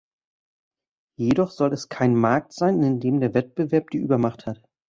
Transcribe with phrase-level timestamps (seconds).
[1.19, 4.59] Jedoch soll es kein Markt sein, in dem der Wettbewerb die Übermacht hat.